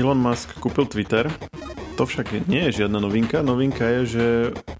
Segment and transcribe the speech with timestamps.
[0.00, 1.28] Elon Musk kúpil Twitter.
[2.00, 3.44] To však nie je žiadna novinka.
[3.44, 4.24] Novinka je, že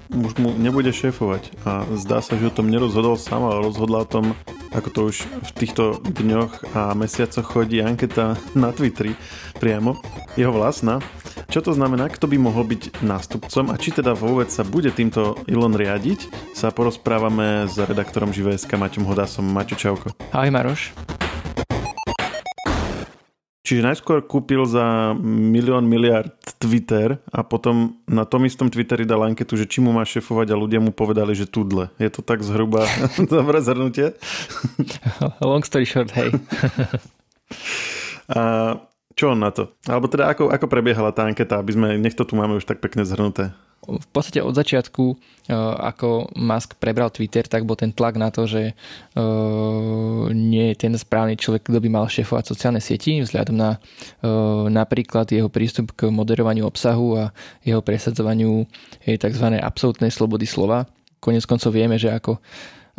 [0.08, 1.60] už mu nebude šéfovať.
[1.68, 4.32] A zdá sa, že o tom nerozhodol sám, ale rozhodla o tom,
[4.72, 9.12] ako to už v týchto dňoch a mesiacoch chodí anketa na Twitteri
[9.60, 10.00] priamo.
[10.40, 11.04] Jeho vlastná.
[11.52, 15.36] Čo to znamená, kto by mohol byť nástupcom a či teda vôbec sa bude týmto
[15.44, 19.44] Elon riadiť, sa porozprávame s redaktorom Živé.sk Maťom Hodásom.
[19.44, 20.16] Maťo, čauko.
[20.32, 21.19] Ahoj Maroš.
[23.70, 29.54] Čiže najskôr kúpil za milión miliard Twitter a potom na tom istom Twitteri dal anketu,
[29.54, 31.86] že či mu má šefovať a ľudia mu povedali, že tudle.
[31.94, 32.82] Je to tak zhruba
[33.30, 34.18] dobré zhrnutie?
[35.38, 36.34] Long story short, hej.
[38.34, 38.74] a
[39.18, 39.74] čo on na to?
[39.86, 42.78] Alebo teda ako, ako prebiehala tá anketa, aby sme, nech to tu máme už tak
[42.78, 43.50] pekne zhrnuté
[43.88, 45.14] v podstate od začiatku, e,
[45.90, 48.72] ako Musk prebral Twitter, tak bol ten tlak na to, že e,
[50.30, 53.78] nie je ten správny človek, kto by mal šéfovať sociálne sieti, vzhľadom na e,
[54.68, 57.24] napríklad jeho prístup k moderovaniu obsahu a
[57.64, 58.68] jeho presadzovaniu
[59.08, 59.46] tzv.
[59.58, 60.84] absolútnej slobody slova.
[61.20, 62.36] Konec koncov vieme, že ako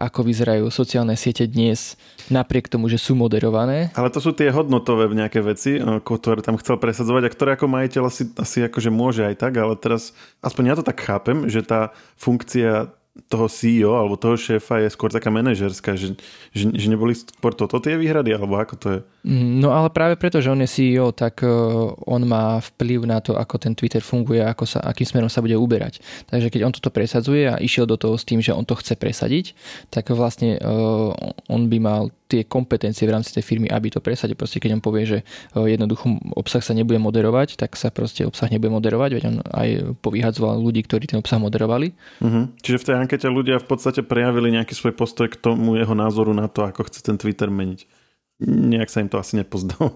[0.01, 1.93] ako vyzerajú sociálne siete dnes,
[2.33, 3.93] napriek tomu, že sú moderované.
[3.93, 7.69] Ale to sú tie hodnotové nejaké veci, eh, ktoré tam chcel presadzovať a ktoré ako
[7.69, 11.61] majiteľ asi, asi akože môže aj tak, ale teraz, aspoň ja to tak chápem, že
[11.61, 12.89] tá funkcia
[13.27, 16.15] toho CEO alebo toho šéfa je skôr taká manažerská, že,
[16.55, 18.99] že, že neboli skôr toto tie výhrady, alebo ako to je?
[19.27, 23.19] Mm, no ale práve preto, že on je CEO, tak uh, on má vplyv na
[23.19, 25.99] to, ako ten Twitter funguje, ako sa, akým smerom sa bude uberať.
[26.31, 28.95] Takže keď on toto presadzuje a išiel do toho s tým, že on to chce
[28.95, 29.59] presadiť,
[29.91, 31.11] tak vlastne uh,
[31.51, 34.39] on by mal tie kompetencie v rámci tej firmy, aby to presadil.
[34.39, 35.19] Proste keď on povie, že
[35.51, 36.07] e, jednoducho
[36.39, 40.87] obsah sa nebude moderovať, tak sa proste obsah nebude moderovať, veď on aj povyhadzoval ľudí,
[40.87, 41.91] ktorí ten obsah moderovali.
[42.23, 42.47] Uh-huh.
[42.63, 46.31] Čiže v tej ankete ľudia v podstate prejavili nejaký svoj postoj k tomu jeho názoru
[46.31, 48.01] na to, ako chce ten Twitter meniť
[48.41, 49.93] nejak sa im to asi nepozdalo.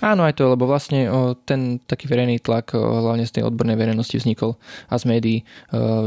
[0.00, 1.04] Áno, aj to, lebo vlastne
[1.44, 4.56] ten taký verejný tlak, hlavne z tej odbornej verejnosti vznikol
[4.88, 5.38] a z médií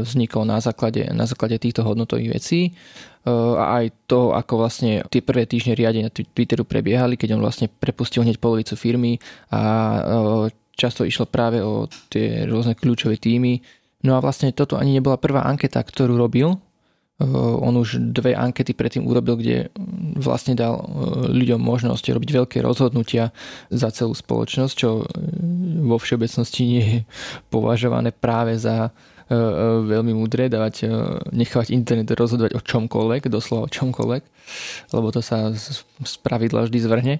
[0.02, 2.74] vznikol na základe, na základe týchto hodnotových vecí
[3.58, 8.24] a aj to, ako vlastne tie prvé týždne riadenia Twitteru prebiehali, keď on vlastne prepustil
[8.24, 9.20] hneď polovicu firmy
[9.52, 9.60] a
[10.78, 13.60] často išlo práve o tie rôzne kľúčové týmy.
[14.06, 16.54] No a vlastne toto ani nebola prvá anketa, ktorú robil,
[17.18, 19.74] on už dve ankety predtým urobil, kde
[20.14, 20.86] vlastne dal
[21.26, 23.34] ľuďom možnosť robiť veľké rozhodnutia
[23.74, 25.02] za celú spoločnosť, čo
[25.82, 26.98] vo všeobecnosti nie je
[27.50, 28.94] považované práve za
[29.28, 30.88] veľmi múdre dávať,
[31.32, 34.22] nechávať internet rozhodovať o čomkoľvek, doslova o čomkoľvek,
[34.96, 37.14] lebo to sa z pravidla vždy zvrhne.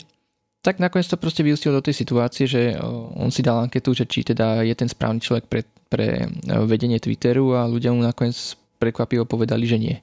[0.58, 2.74] Tak nakoniec to proste vyústilo do tej situácie, že
[3.14, 6.26] on si dal anketu, že či teda je ten správny človek pre, pre
[6.66, 9.96] vedenie Twitteru a ľudia mu nakoniec prekvapivo povedali, že nie.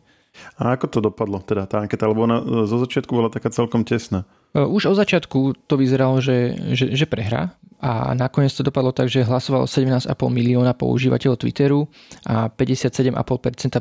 [0.60, 2.08] A ako to dopadlo, teda tá anketa?
[2.08, 4.28] Lebo ona e, zo začiatku bola taká celkom tesná.
[4.56, 7.52] E, už od začiatku to vyzeralo, že, že, že prehrá
[7.84, 11.92] a nakoniec to dopadlo tak, že hlasovalo 17,5 milióna používateľov Twitteru
[12.24, 13.14] a 57,5%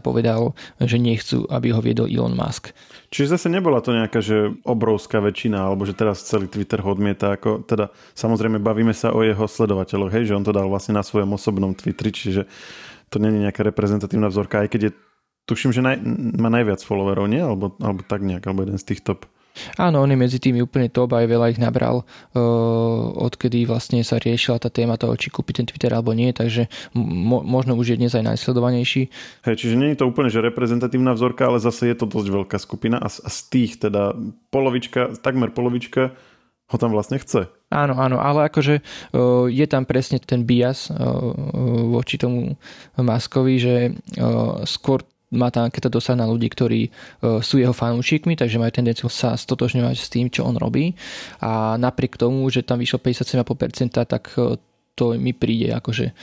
[0.02, 2.74] povedalo, že nechcú, aby ho viedol Elon Musk.
[3.14, 7.38] Čiže zase nebola to nejaká že obrovská väčšina, alebo že teraz celý Twitter ho odmieta.
[7.38, 11.06] Ako, teda, samozrejme bavíme sa o jeho sledovateľoch, hej, že on to dal vlastne na
[11.06, 12.50] svojom osobnom Twitteri, čiže
[13.14, 14.92] to nie je nejaká reprezentatívna vzorka, aj keď je,
[15.46, 16.02] tuším, že naj,
[16.34, 17.38] má najviac followerov, nie?
[17.38, 19.30] Alebo, alebo tak nejak, alebo jeden z tých top.
[19.78, 24.18] Áno, on je medzi tými úplne top, aj veľa ich nabral, uh, odkedy vlastne sa
[24.18, 26.66] riešila tá téma toho, či kúpiť ten Twitter alebo nie, takže
[26.98, 29.08] mo- možno už je dnes aj najsledovanejší.
[29.46, 32.56] Hej, čiže nie je to úplne že reprezentatívna vzorka, ale zase je to dosť veľká
[32.58, 34.18] skupina a, a z tých teda
[34.50, 36.18] polovička, takmer polovička
[36.64, 37.46] ho tam vlastne chce.
[37.68, 38.80] Áno, áno, ale akože
[39.52, 40.88] je tam presne ten bias
[41.92, 42.56] voči tomu
[42.96, 43.74] Maskovi, že
[44.64, 45.04] skôr
[45.34, 46.88] má tá anketa dosah na ľudí, ktorí
[47.42, 50.94] sú jeho fanúšikmi, takže majú tendenciu sa stotožňovať s tým, čo on robí.
[51.44, 54.32] A napriek tomu, že tam vyšlo 57,5%, tak
[54.94, 56.14] to mi príde akože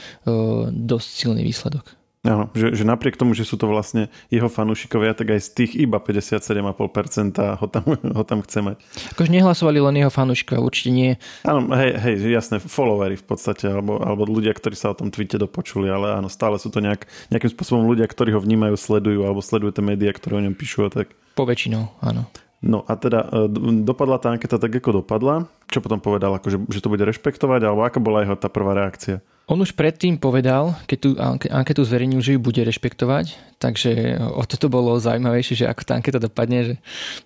[0.71, 2.00] dosť silný výsledok.
[2.21, 5.71] Áno, že, že napriek tomu, že sú to vlastne jeho fanúšikovia, tak aj z tých
[5.73, 7.83] iba 57,5% ho tam,
[8.21, 8.77] ho tam chce mať.
[9.17, 11.11] Akože nehlasovali len jeho fanúšikovia, určite nie.
[11.41, 15.41] Áno, hej, hej, jasné, followery v podstate, alebo, alebo ľudia, ktorí sa o tom tweete
[15.41, 19.41] dopočuli, ale áno, stále sú to nejak, nejakým spôsobom ľudia, ktorí ho vnímajú, sledujú, alebo
[19.41, 20.93] sledujú tie médiá, ktoré o ňom píšu.
[20.93, 21.09] Tak...
[21.33, 22.29] Po väčšinou, áno.
[22.61, 23.49] No a teda e,
[23.81, 25.49] dopadla tá anketa tak, ako dopadla.
[25.73, 29.25] Čo potom povedal, akože, že to bude rešpektovať, alebo aká bola jeho tá prvá reakcia?
[29.49, 31.09] On už predtým povedal, keď tú
[31.51, 36.23] anketu zverejnil, že ju bude rešpektovať, takže o toto bolo zaujímavejšie, že ako tá anketa
[36.23, 36.75] dopadne, že,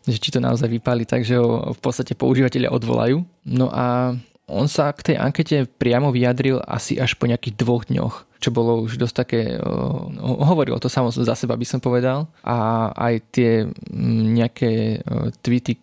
[0.10, 3.22] že či to naozaj vypáli, takže ho v podstate používateľia odvolajú.
[3.46, 8.16] No a on sa k tej ankete priamo vyjadril asi až po nejakých dvoch dňoch,
[8.42, 9.58] čo bolo už dosť také,
[10.22, 12.30] hovorilo to samo za seba, by som povedal.
[12.46, 13.52] A aj tie
[14.34, 15.02] nejaké
[15.42, 15.82] tweety,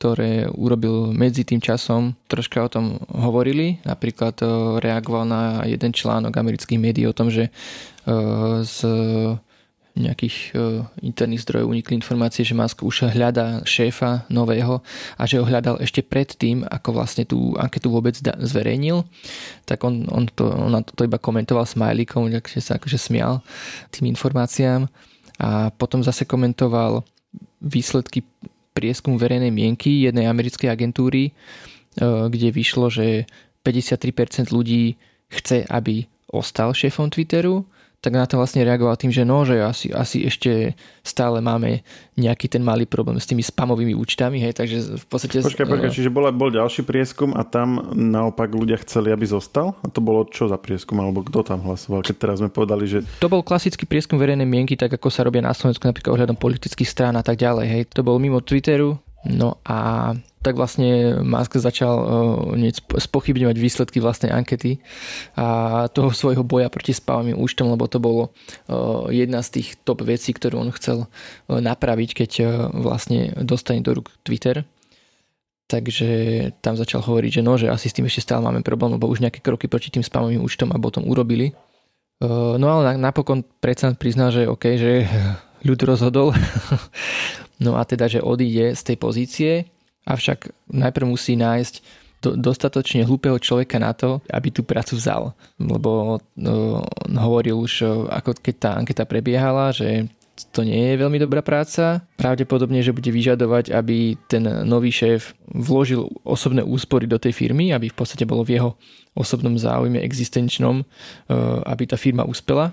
[0.00, 3.84] ktoré urobil medzi tým časom, troška o tom hovorili.
[3.84, 4.40] Napríklad
[4.80, 7.52] reagoval na jeden článok amerických médií o tom, že
[8.64, 8.78] z
[9.90, 14.80] nejakých uh, interných zdrojov unikli informácie, že Musk už hľadá šéfa nového
[15.18, 19.02] a že ho hľadal ešte pred tým, ako vlastne tú anketu vôbec zverejnil.
[19.66, 23.42] Tak on, on, to, on to iba komentoval smajlíkom, takže sa akože smial
[23.90, 24.86] tým informáciám.
[25.42, 27.02] A potom zase komentoval
[27.58, 28.22] výsledky
[28.72, 33.26] prieskum verejnej mienky jednej americkej agentúry, uh, kde vyšlo, že
[33.66, 34.96] 53% ľudí
[35.30, 37.66] chce, aby ostal šéfom Twitteru
[38.00, 40.72] tak na to vlastne reagoval tým, že no, že asi, asi ešte
[41.04, 41.84] stále máme
[42.16, 45.44] nejaký ten malý problém s tými spamovými účtami, hej, takže v podstate...
[45.44, 49.76] Počkaj, počkaj, čiže bol, bol ďalší prieskum a tam naopak ľudia chceli, aby zostal?
[49.84, 53.04] A to bolo čo za prieskum, alebo kto tam hlasoval, keď teraz sme povedali, že...
[53.20, 56.88] To bol klasický prieskum verejnej mienky, tak ako sa robia na Slovensku napríklad ohľadom politických
[56.88, 57.82] strán a tak ďalej, hej.
[57.92, 58.96] To bol mimo Twitteru,
[59.28, 64.80] no a tak vlastne Musk začal uh, spochybňovať výsledky vlastnej ankety
[65.36, 70.00] a toho svojho boja proti spávamým účtom, lebo to bolo uh, jedna z tých top
[70.00, 72.30] vecí, ktorú on chcel uh, napraviť, keď
[72.72, 74.64] vlastne dostane do rúk Twitter.
[75.70, 76.08] Takže
[76.64, 79.22] tam začal hovoriť, že no, že asi s tým ešte stále máme problém, lebo už
[79.22, 81.54] nejaké kroky proti tým spamovým účtom a potom urobili.
[82.26, 85.06] No ale napokon predsa priznal, že OK, že
[85.62, 86.34] ľud rozhodol.
[87.60, 89.52] no a teda, že odíde z tej pozície
[90.08, 91.74] avšak najprv musí nájsť
[92.20, 95.32] do, dostatočne hlúpeho človeka na to, aby tú prácu vzal.
[95.56, 100.08] Lebo no, hovoril už, ako keď tá anketa prebiehala, že
[100.52, 102.00] to nie je veľmi dobrá práca.
[102.16, 107.92] Pravdepodobne, že bude vyžadovať, aby ten nový šéf vložil osobné úspory do tej firmy, aby
[107.92, 108.70] v podstate bolo v jeho
[109.12, 110.84] osobnom záujme existenčnom, e,
[111.68, 112.72] aby tá firma uspela.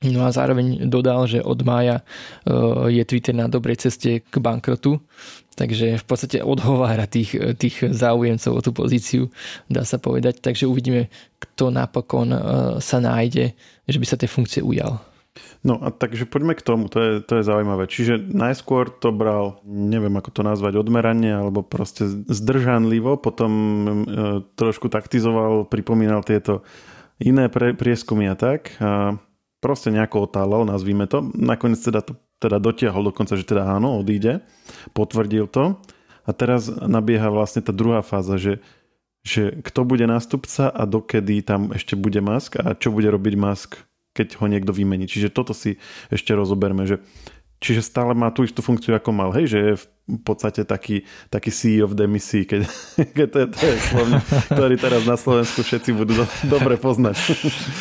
[0.00, 2.04] No a zároveň dodal, že od mája e,
[2.88, 4.96] je Twitter na dobrej ceste k bankrotu,
[5.60, 9.28] takže v podstate odhovára tých, tých záujemcov o tú pozíciu,
[9.68, 10.40] dá sa povedať.
[10.40, 12.40] Takže uvidíme, kto napokon e,
[12.80, 13.52] sa nájde,
[13.84, 15.04] že by sa tej funkcie ujal.
[15.60, 17.84] No a takže poďme k tomu, to je, to je zaujímavé.
[17.84, 23.88] Čiže najskôr to bral, neviem ako to nazvať, odmeranie alebo proste zdržanlivo, potom e,
[24.56, 26.64] trošku taktizoval, pripomínal tieto
[27.20, 28.80] iné prieskumy a tak.
[28.80, 29.20] A
[29.60, 31.24] proste nejako otálal, nazvíme to.
[31.36, 34.40] Nakoniec teda to teda dotiahol dokonca, že teda áno, odíde,
[34.96, 35.76] potvrdil to.
[36.24, 38.64] A teraz nabieha vlastne tá druhá fáza, že,
[39.20, 43.84] že kto bude nástupca a dokedy tam ešte bude Musk a čo bude robiť Musk,
[44.16, 45.04] keď ho niekto vymení.
[45.04, 45.76] Čiže toto si
[46.08, 47.04] ešte rozoberme, že
[47.60, 49.84] čiže stále má tú istú funkciu, ako mal, hej, že je v
[50.18, 52.60] v podstate taký, taký CEO v demisii, keď,
[53.16, 54.18] keď to, je, to je slovne,
[54.50, 57.16] ktorý teraz na Slovensku všetci budú do, dobre poznať.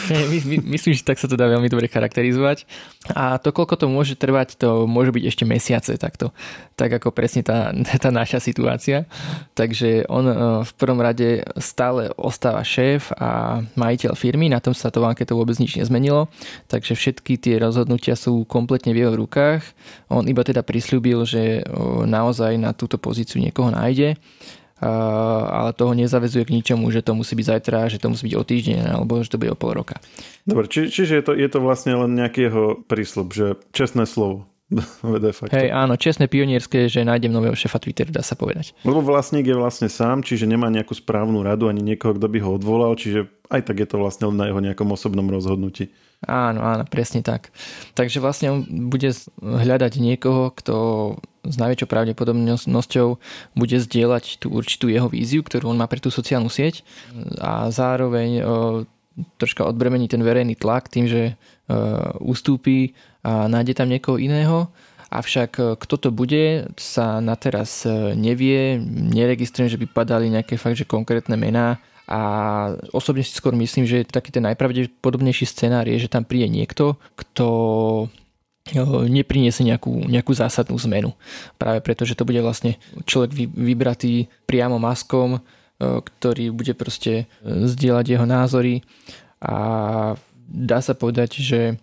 [0.10, 2.66] My, my, myslím, že tak sa to dá veľmi dobre charakterizovať.
[3.14, 6.34] A to, koľko to môže trvať, to môže byť ešte mesiace takto.
[6.76, 7.72] Tak ako presne tá,
[8.04, 9.06] tá naša situácia.
[9.54, 10.36] Takže on e,
[10.66, 15.31] v prvom rade stále ostáva šéf a majiteľ firmy, na tom sa to v ankete
[15.31, 16.28] vôbec nič nezmenilo.
[16.68, 19.64] Takže všetky tie rozhodnutia sú kompletne v jeho rukách.
[20.10, 21.64] On iba teda prislúbil, že
[22.06, 24.19] na naozaj na túto pozíciu niekoho nájde,
[24.80, 28.44] ale toho nezavezuje k ničomu, že to musí byť zajtra, že to musí byť o
[28.44, 30.00] týždeň alebo že to bude o pol roka.
[30.48, 34.48] Dobre, či, čiže je to, je to vlastne len nejaký jeho prísľub, že čestné slovo.
[35.50, 38.78] Hej, áno, čestné pionierské, že nájdem nového šefa Twitteru, dá sa povedať.
[38.85, 42.54] Lebo vlastník je vlastne sám, čiže nemá nejakú správnu radu ani niekoho, kto by ho
[42.54, 45.90] odvolal, čiže aj tak je to vlastne na jeho nejakom osobnom rozhodnutí.
[46.21, 47.49] Áno, áno, presne tak.
[47.97, 48.59] Takže vlastne on
[48.94, 49.09] bude
[49.42, 50.76] hľadať niekoho, kto
[51.47, 53.07] s najväčšou pravdepodobnosťou
[53.57, 56.85] bude zdieľať tú určitú jeho víziu, ktorú on má pre tú sociálnu sieť
[57.42, 58.44] a zároveň
[59.40, 61.40] troška odbremení ten verejný tlak tým, že
[62.19, 64.71] ustúpi a nájde tam niekoho iného.
[65.09, 67.81] Avšak kto to bude, sa na teraz
[68.14, 72.21] nevie, neregistrujem, že by padali nejaké fakt, že konkrétne mená a
[72.94, 77.45] osobne si skôr myslím, že taký ten najpravdepodobnejší scenár je, že tam príde niekto, kto
[79.09, 81.14] nepriniesie nejakú, nejakú zásadnú zmenu.
[81.57, 85.42] Práve preto, že to bude vlastne človek vybratý priamo maskom,
[85.80, 88.83] ktorý bude proste e, zdieľať jeho názory
[89.40, 89.56] a
[90.44, 91.80] dá sa povedať, že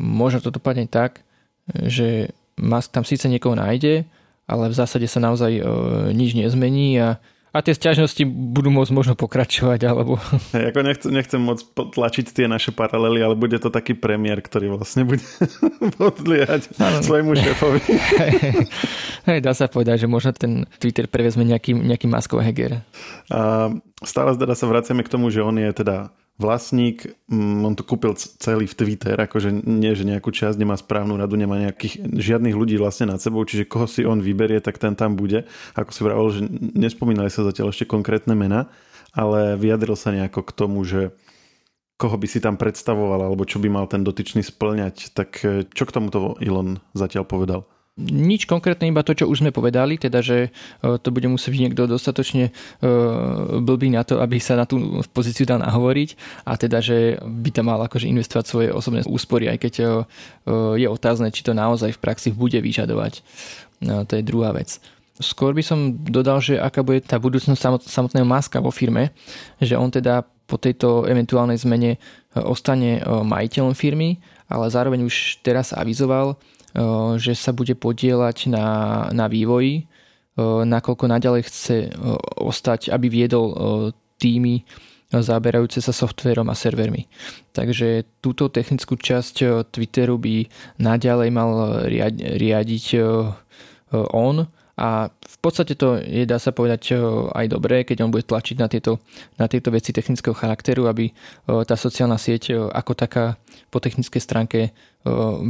[0.00, 1.20] možno to dopadne tak,
[1.68, 4.08] že Musk tam síce niekoho nájde,
[4.48, 5.60] ale v zásade sa naozaj
[6.12, 10.16] nič nezmení a a tie sťažnosti budú môcť možno pokračovať, alebo...
[10.56, 14.72] Hey, ako nechcem, nechcem môcť tlačiť tie naše paralely, ale bude to taký premiér, ktorý
[14.72, 15.24] vlastne bude
[16.00, 16.72] podliehať
[17.04, 17.80] svojmu šéfovi.
[19.28, 22.80] Hej, hey, dá sa povedať, že možno ten Twitter prevezme nejaký, nejaký Maskov Heger.
[23.28, 23.68] A
[24.00, 26.08] stále teda sa vraciame k tomu, že on je teda
[26.40, 31.14] vlastník, mm, on to kúpil celý v Twitter, akože nie, že nejakú časť nemá správnu
[31.14, 34.96] radu, nemá nejakých žiadnych ľudí vlastne nad sebou, čiže koho si on vyberie, tak ten
[34.96, 35.44] tam bude.
[35.76, 36.40] Ako si vravel, že
[36.74, 38.72] nespomínali sa zatiaľ ešte konkrétne mena,
[39.12, 41.12] ale vyjadril sa nejako k tomu, že
[42.00, 45.86] koho by si tam predstavoval, alebo čo by mal ten dotyčný splňať, tak eh, čo
[45.86, 47.71] k tomuto Elon zatiaľ povedal?
[48.00, 51.84] Nič konkrétne, iba to, čo už sme povedali, teda, že eh, to bude musieť niekto
[51.84, 52.52] dostatočne eh,
[53.60, 57.68] blbý na to, aby sa na tú pozíciu dal nahovoriť a teda, že by tam
[57.68, 59.72] mal akože investovať svoje osobné úspory, aj keď
[60.76, 63.20] je otázne, či to naozaj v praxi bude vyžadovať.
[63.82, 64.78] No, to je druhá vec.
[65.20, 69.12] Skôr by som dodal, že aká bude tá budúcnosť samotného Maska vo firme,
[69.60, 71.98] že on teda po tejto eventuálnej zmene e,
[72.40, 76.36] ostane e, majiteľom firmy, ale zároveň už teraz avizoval, e,
[77.20, 78.66] že sa bude podielať na,
[79.12, 79.84] na vývoji,
[80.40, 81.92] nakoľko naďalej chce
[82.40, 83.52] ostať, aby viedol
[84.16, 84.64] týmy
[85.12, 87.04] zaberajúce sa softvérom a servermi.
[87.52, 90.48] Takže túto technickú časť Twitteru by
[90.80, 91.84] naďalej mal
[92.40, 92.84] riadiť
[93.92, 96.96] on, a v podstate to je, dá sa povedať,
[97.36, 99.04] aj dobré, keď on bude tlačiť na tieto,
[99.36, 101.12] na tieto veci technického charakteru, aby
[101.44, 103.36] tá sociálna sieť ako taká
[103.68, 104.60] po technickej stránke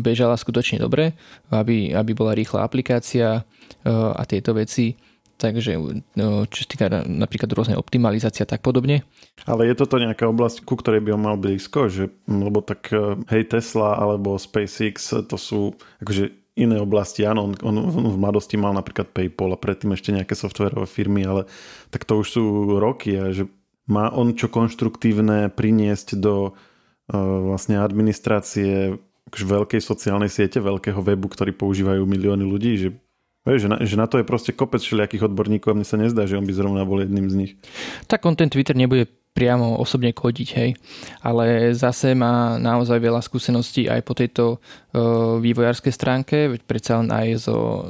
[0.02, 1.14] bežala skutočne dobre,
[1.54, 3.46] aby, aby bola rýchla aplikácia
[3.86, 4.98] a tieto veci.
[5.38, 5.74] Takže
[6.50, 9.02] čo sa týka napríklad rôzne optimalizácia a tak podobne.
[9.42, 11.90] Ale je toto nejaká oblasť, ku ktorej by on mal blízko?
[11.90, 12.94] Že, lebo tak
[13.26, 17.24] hej Tesla alebo SpaceX to sú akože iné oblasti.
[17.24, 17.76] Áno, on, on
[18.12, 21.48] v mladosti mal napríklad PayPal a predtým ešte nejaké softverové firmy, ale
[21.88, 22.44] tak to už sú
[22.76, 23.48] roky a že
[23.88, 27.16] má on čo konštruktívne priniesť do uh,
[27.52, 29.00] vlastne administrácie
[29.32, 32.90] akože veľkej sociálnej siete, veľkého webu, ktorý používajú milióny ľudí, že
[33.42, 36.30] Vieš, že na, že na to je proste kopec všelijakých odborníkov a mne sa nezdá,
[36.30, 37.52] že on by zrovna bol jedným z nich.
[38.06, 40.70] Tak on ten Twitter nebude priamo osobne kodiť, hej.
[41.24, 47.08] Ale zase má naozaj veľa skúseností aj po tejto uh, vývojárskej stránke, veď predsa len
[47.08, 47.82] aj zo uh,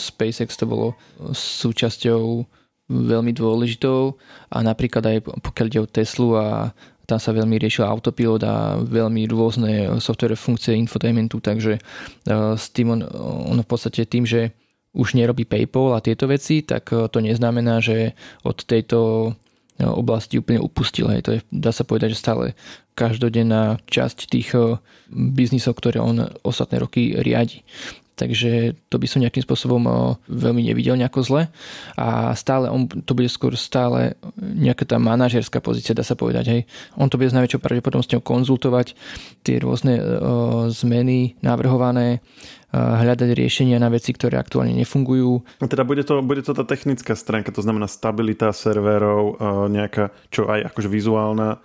[0.00, 0.96] SpaceX to bolo
[1.36, 2.48] súčasťou
[2.86, 4.14] veľmi dôležitou
[4.48, 6.70] a napríklad aj pokiaľ ide o Teslu a
[7.06, 12.96] tam sa veľmi riešil autopilot a veľmi rôzne software funkcie infotainmentu, takže uh, s tým
[12.96, 13.00] on,
[13.52, 14.56] on v podstate tým, že
[14.96, 18.16] už nerobí PayPal a tieto veci, tak to neznamená, že
[18.48, 19.28] od tejto
[19.84, 21.12] oblasti úplne upustil.
[21.12, 21.22] Hej.
[21.28, 22.44] To je, dá sa povedať, že stále
[22.96, 24.80] každodenná časť tých eh,
[25.12, 27.60] biznisov, ktoré on ostatné roky riadi.
[28.16, 31.42] Takže to by som nejakým spôsobom veľmi nevidel nejako zle.
[32.00, 36.44] A stále, on, to bude skôr stále nejaká tá manažerská pozícia, dá sa povedať.
[36.48, 36.60] Hej.
[36.96, 38.96] On to bude s najväčšou pravdepodobnosťou konzultovať
[39.44, 42.24] tie rôzne uh, zmeny navrhované,
[42.76, 45.40] hľadať riešenia na veci, ktoré aktuálne nefungujú.
[45.62, 49.38] A teda bude to, bude to tá technická stránka, to znamená stabilita serverov,
[49.70, 51.62] nejaká, čo aj akože vizuálna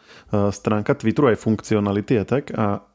[0.54, 2.86] stránka Twitteru, aj funkcionality a tak a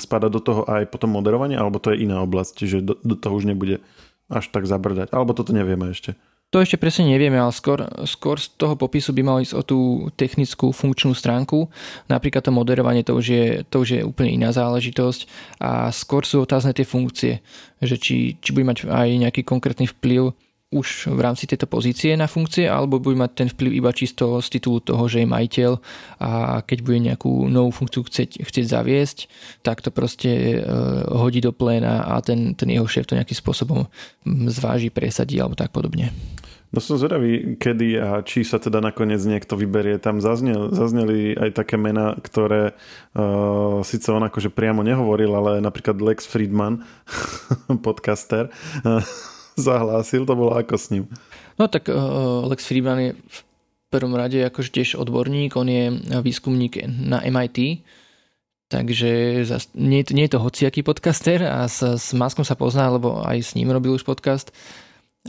[0.00, 3.36] spada do toho aj potom moderovanie, alebo to je iná oblasť, čiže do, do toho
[3.36, 3.84] už nebude
[4.26, 6.18] až tak zabrdať, alebo toto nevieme ešte.
[6.54, 9.78] To ešte presne nevieme, ale skôr, skôr z toho popisu by malo ísť o tú
[10.14, 11.66] technickú funkčnú stránku.
[12.06, 15.26] Napríklad to moderovanie to už je, to už je úplne iná záležitosť
[15.58, 17.42] a skôr sú otázne tie funkcie,
[17.82, 20.38] že či, či bude mať aj nejaký konkrétny vplyv
[20.74, 24.58] už v rámci tejto pozície na funkcie, alebo bude mať ten vplyv iba čisto z
[24.58, 25.72] titulu toho, že je majiteľ
[26.18, 29.18] a keď bude nejakú novú funkciu chcieť, chcieť zaviesť,
[29.62, 30.58] tak to proste e,
[31.14, 33.86] hodí do pléna a ten, ten jeho šéf to nejakým spôsobom
[34.50, 36.10] zváži, presadí alebo tak podobne.
[36.74, 40.02] No som zvedavý, kedy a či sa teda nakoniec niekto vyberie.
[40.02, 42.74] Tam zaznel, zazneli aj také mená, ktoré
[43.14, 46.82] uh, síce on akože priamo nehovoril, ale napríklad Lex Friedman,
[47.86, 48.50] podcaster,
[48.82, 48.98] uh,
[49.68, 51.04] zahlásil, to bolo ako s ním.
[51.56, 53.38] No tak uh, Lex Friedman je v
[53.88, 55.84] prvom rade akože tiež odborník, on je
[56.20, 57.86] výskumník na MIT,
[58.66, 59.10] Takže
[59.78, 63.54] nie, nie je to hociaký podcaster a s, s Maskom sa pozná, lebo aj s
[63.54, 64.50] ním robil už podcast.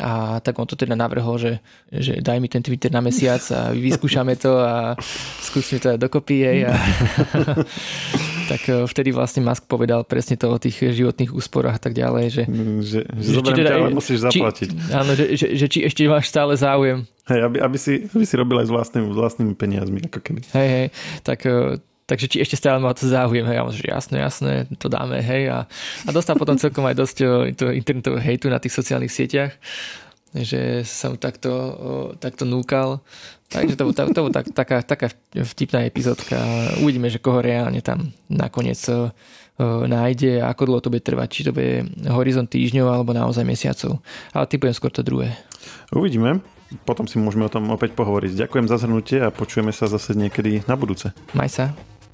[0.02, 3.74] A tak on to teda navrhol, že, že daj mi ten Twitter na mesiac a
[3.74, 4.98] vyskúšame to a
[5.42, 6.60] skúsme to dokopy jej.
[6.66, 6.74] A
[8.48, 12.26] tak e, vtedy vlastne Musk povedal presne to o tých životných úsporách a tak ďalej,
[12.32, 12.44] že,
[12.82, 14.70] že, že, že teda, ťa, musíš zaplatiť.
[14.72, 17.04] Či, áno, že, že, že či ešte máš stále záujem.
[17.28, 20.40] Hej, aby, aby, si, aby si robil aj s vlastnými, vlastnými peniazmi, ako keby.
[20.56, 20.88] Hej, hej,
[21.28, 24.88] tak e, takže či ešte stále má to záujem, hej, a že jasné, jasné, to
[24.88, 25.68] dáme, hej, a,
[26.08, 27.18] a dostal potom celkom aj dosť
[27.60, 29.52] to internetového hejtu na tých sociálnych sieťach,
[30.36, 31.52] že som takto,
[32.20, 33.00] takto núkal,
[33.48, 36.40] takže to, to, to, to tak, taká, taká vtipná epizódka,
[36.84, 38.80] uvidíme, že koho reálne tam nakoniec
[39.88, 44.04] nájde a ako dlho to bude trvať, či to bude horizont týždňov alebo naozaj mesiacov,
[44.36, 45.34] ale typujem skôr to druhé.
[45.90, 46.44] Uvidíme
[46.84, 48.36] potom si môžeme o tom opäť pohovoriť.
[48.36, 51.16] Ďakujem za zhrnutie a počujeme sa zase niekedy na budúce.
[51.32, 51.66] Maj sa.